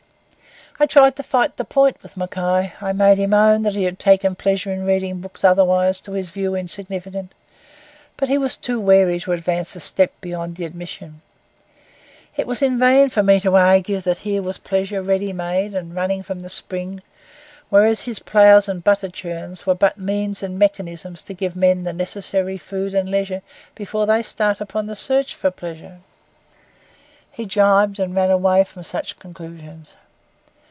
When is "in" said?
4.71-4.83, 12.63-12.79